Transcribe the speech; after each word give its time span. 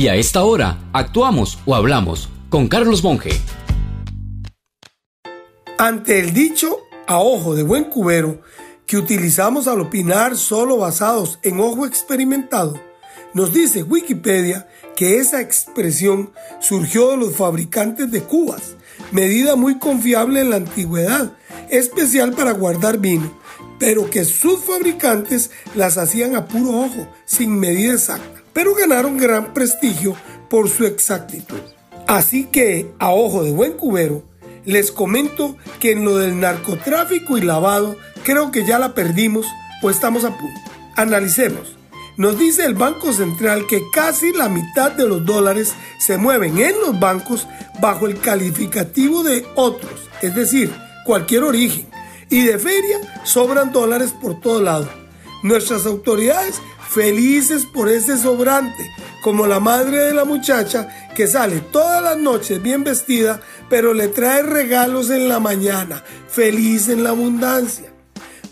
Y 0.00 0.08
a 0.08 0.14
esta 0.14 0.44
hora, 0.44 0.78
actuamos 0.94 1.58
o 1.66 1.74
hablamos 1.74 2.30
con 2.48 2.68
Carlos 2.68 3.04
Monge. 3.04 3.38
Ante 5.76 6.20
el 6.20 6.32
dicho 6.32 6.78
a 7.06 7.18
ojo 7.18 7.54
de 7.54 7.64
buen 7.64 7.84
cubero 7.84 8.40
que 8.86 8.96
utilizamos 8.96 9.68
al 9.68 9.78
opinar 9.82 10.38
solo 10.38 10.78
basados 10.78 11.38
en 11.42 11.60
ojo 11.60 11.84
experimentado, 11.84 12.80
nos 13.34 13.52
dice 13.52 13.82
Wikipedia 13.82 14.66
que 14.96 15.18
esa 15.18 15.42
expresión 15.42 16.32
surgió 16.60 17.10
de 17.10 17.18
los 17.18 17.36
fabricantes 17.36 18.10
de 18.10 18.22
cubas, 18.22 18.76
medida 19.12 19.54
muy 19.54 19.78
confiable 19.78 20.40
en 20.40 20.48
la 20.48 20.56
antigüedad, 20.56 21.36
especial 21.68 22.32
para 22.32 22.52
guardar 22.52 22.96
vino, 22.96 23.38
pero 23.80 24.08
que 24.08 24.24
sus 24.24 24.60
fabricantes 24.60 25.50
las 25.74 25.98
hacían 25.98 26.36
a 26.36 26.46
puro 26.46 26.70
ojo, 26.70 27.08
sin 27.26 27.58
medida 27.58 27.94
exacta 27.94 28.40
pero 28.52 28.74
ganaron 28.74 29.16
gran 29.16 29.54
prestigio 29.54 30.16
por 30.48 30.68
su 30.68 30.84
exactitud. 30.84 31.60
Así 32.06 32.44
que, 32.44 32.90
a 32.98 33.10
ojo 33.10 33.44
de 33.44 33.52
buen 33.52 33.72
cubero, 33.72 34.24
les 34.64 34.90
comento 34.90 35.56
que 35.78 35.92
en 35.92 36.04
lo 36.04 36.18
del 36.18 36.40
narcotráfico 36.40 37.38
y 37.38 37.42
lavado 37.42 37.96
creo 38.24 38.50
que 38.50 38.66
ya 38.66 38.78
la 38.78 38.94
perdimos 38.94 39.46
o 39.82 39.90
estamos 39.90 40.24
a 40.24 40.36
punto. 40.36 40.60
Analicemos. 40.96 41.76
Nos 42.16 42.38
dice 42.38 42.66
el 42.66 42.74
Banco 42.74 43.12
Central 43.12 43.66
que 43.66 43.80
casi 43.94 44.32
la 44.32 44.48
mitad 44.48 44.92
de 44.92 45.06
los 45.06 45.24
dólares 45.24 45.72
se 45.98 46.18
mueven 46.18 46.58
en 46.58 46.78
los 46.80 46.98
bancos 46.98 47.46
bajo 47.80 48.06
el 48.06 48.20
calificativo 48.20 49.22
de 49.22 49.46
otros, 49.54 50.10
es 50.20 50.34
decir, 50.34 50.70
cualquier 51.06 51.44
origen. 51.44 51.86
Y 52.30 52.44
de 52.44 52.58
feria 52.60 52.98
sobran 53.24 53.72
dólares 53.72 54.14
por 54.18 54.40
todo 54.40 54.62
lado. 54.62 54.88
Nuestras 55.42 55.84
autoridades 55.84 56.62
felices 56.88 57.66
por 57.66 57.88
ese 57.88 58.16
sobrante, 58.16 58.90
como 59.22 59.46
la 59.46 59.58
madre 59.58 59.98
de 59.98 60.14
la 60.14 60.24
muchacha 60.24 60.88
que 61.14 61.26
sale 61.26 61.60
todas 61.60 62.02
las 62.02 62.16
noches 62.16 62.62
bien 62.62 62.84
vestida, 62.84 63.40
pero 63.68 63.94
le 63.94 64.08
trae 64.08 64.42
regalos 64.42 65.10
en 65.10 65.28
la 65.28 65.40
mañana, 65.40 66.04
feliz 66.28 66.88
en 66.88 67.02
la 67.02 67.10
abundancia. 67.10 67.92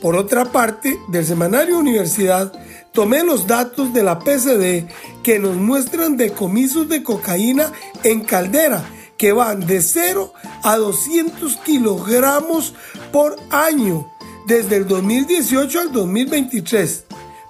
Por 0.00 0.16
otra 0.16 0.46
parte, 0.46 0.98
del 1.08 1.26
semanario 1.26 1.78
Universidad, 1.78 2.52
tomé 2.92 3.24
los 3.24 3.46
datos 3.46 3.92
de 3.92 4.02
la 4.02 4.18
PCD 4.18 4.86
que 5.22 5.38
nos 5.38 5.56
muestran 5.56 6.16
decomisos 6.16 6.88
de 6.88 7.02
cocaína 7.02 7.72
en 8.04 8.20
caldera 8.20 8.84
que 9.16 9.32
van 9.32 9.66
de 9.66 9.80
0 9.80 10.32
a 10.62 10.76
200 10.76 11.56
kilogramos 11.58 12.74
por 13.12 13.36
año 13.50 14.10
desde 14.46 14.76
el 14.76 14.86
2018 14.86 15.80
al 15.80 15.92
2023 15.92 17.04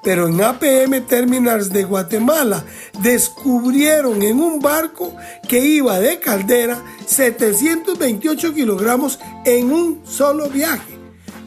pero 0.07 0.29
en 0.29 0.41
APM 0.41 1.05
Terminals 1.09 1.73
de 1.73 1.83
Guatemala 1.83 2.65
descubrieron 3.03 4.23
en 4.23 4.39
un 4.39 4.61
barco 4.61 5.13
que 5.49 5.59
iba 5.59 5.99
de 5.99 6.21
caldera 6.21 6.81
728 7.07 8.55
kilogramos 8.55 9.19
en 9.45 9.73
un 9.73 10.03
solo 10.07 10.49
viaje. 10.49 10.97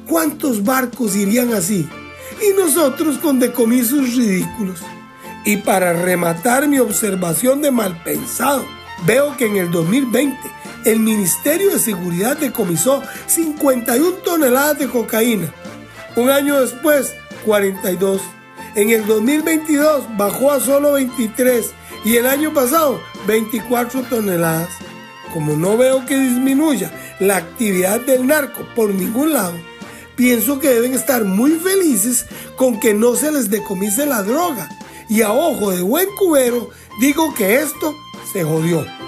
¿Cuántos 0.09 0.61
barcos 0.61 1.15
irían 1.15 1.53
así? 1.53 1.87
Y 2.41 2.61
nosotros 2.61 3.17
con 3.19 3.39
decomisos 3.39 4.13
ridículos. 4.17 4.81
Y 5.45 5.55
para 5.55 5.93
rematar 5.93 6.67
mi 6.67 6.79
observación 6.79 7.61
de 7.61 7.71
mal 7.71 8.03
pensado, 8.03 8.65
veo 9.05 9.37
que 9.37 9.45
en 9.45 9.55
el 9.55 9.71
2020 9.71 10.37
el 10.85 10.99
Ministerio 10.99 11.71
de 11.71 11.79
Seguridad 11.79 12.37
decomisó 12.37 13.03
51 13.27 14.17
toneladas 14.23 14.79
de 14.79 14.87
cocaína. 14.87 15.53
Un 16.15 16.29
año 16.29 16.59
después, 16.59 17.13
42 17.45 18.21
en 18.75 18.91
el 18.91 19.05
2022 19.07 20.17
bajó 20.17 20.51
a 20.51 20.59
solo 20.59 20.93
23 20.93 21.71
y 22.05 22.17
el 22.17 22.27
año 22.27 22.53
pasado 22.53 23.01
24 23.27 24.03
toneladas. 24.03 24.69
Como 25.33 25.55
no 25.55 25.77
veo 25.77 26.05
que 26.05 26.17
disminuya 26.17 26.91
la 27.19 27.37
actividad 27.37 27.99
del 28.01 28.25
narco 28.25 28.65
por 28.75 28.93
ningún 28.93 29.33
lado, 29.33 29.53
pienso 30.15 30.59
que 30.59 30.69
deben 30.69 30.93
estar 30.93 31.23
muy 31.23 31.51
felices 31.51 32.25
con 32.55 32.79
que 32.79 32.93
no 32.93 33.15
se 33.15 33.31
les 33.31 33.49
decomise 33.49 34.05
la 34.05 34.23
droga. 34.23 34.69
Y 35.07 35.21
a 35.21 35.31
ojo 35.31 35.71
de 35.71 35.81
buen 35.81 36.07
cubero 36.17 36.69
digo 36.99 37.33
que 37.33 37.55
esto 37.61 37.95
se 38.31 38.43
jodió. 38.43 38.98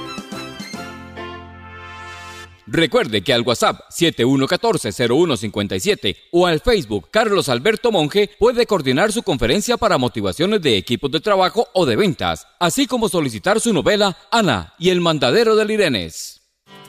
Recuerde 2.71 3.21
que 3.21 3.33
al 3.33 3.41
WhatsApp 3.41 3.81
7114-0157 3.91 6.15
o 6.31 6.47
al 6.47 6.61
Facebook 6.61 7.09
Carlos 7.11 7.49
Alberto 7.49 7.91
Monge 7.91 8.29
puede 8.39 8.65
coordinar 8.65 9.11
su 9.11 9.23
conferencia 9.23 9.75
para 9.75 9.97
motivaciones 9.97 10.61
de 10.61 10.77
equipos 10.77 11.11
de 11.11 11.19
trabajo 11.19 11.67
o 11.73 11.85
de 11.85 11.97
ventas, 11.97 12.47
así 12.61 12.87
como 12.87 13.09
solicitar 13.09 13.59
su 13.59 13.73
novela 13.73 14.15
Ana 14.31 14.73
y 14.79 14.87
el 14.89 15.01
mandadero 15.01 15.57
del 15.57 15.71
Irenes. 15.71 16.43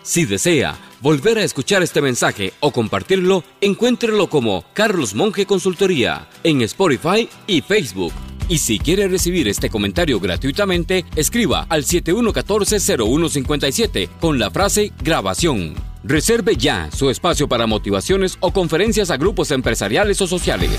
Si 0.04 0.25
desea 0.25 0.78
volver 1.00 1.38
a 1.38 1.43
escuchar 1.43 1.82
este 1.82 2.00
mensaje 2.00 2.53
o 2.60 2.70
compartirlo, 2.70 3.43
encuéntrelo 3.60 4.28
como 4.28 4.64
Carlos 4.75 5.16
Monge 5.16 5.47
Consultoría 5.47 6.28
en 6.44 6.62
Spotify 6.62 7.28
y 7.49 7.60
Facebook. 7.60 8.12
Y 8.48 8.58
si 8.58 8.78
quiere 8.78 9.08
recibir 9.08 9.48
este 9.48 9.70
comentario 9.70 10.20
gratuitamente, 10.20 11.04
escriba 11.16 11.66
al 11.69 11.82
7114-0157 11.84 14.08
con 14.20 14.38
la 14.38 14.50
frase 14.50 14.92
grabación. 15.03 15.75
Reserve 16.04 16.56
ya 16.56 16.91
su 16.91 17.08
espacio 17.10 17.48
para 17.48 17.66
motivaciones 17.66 18.36
o 18.41 18.52
conferencias 18.52 19.10
a 19.10 19.16
grupos 19.16 19.50
empresariales 19.50 20.20
o 20.20 20.26
sociales. 20.26 20.78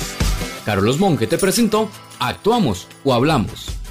Carlos 0.65 0.99
Monge 0.99 1.27
te 1.27 1.37
presentó 1.37 1.89
Actuamos 2.19 2.87
o 3.03 3.13
Hablamos 3.13 3.82